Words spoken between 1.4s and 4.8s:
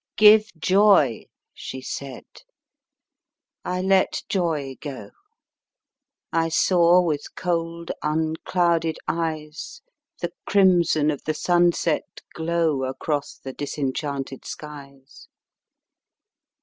she said. I let joy